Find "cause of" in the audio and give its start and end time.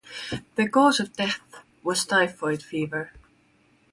0.67-1.13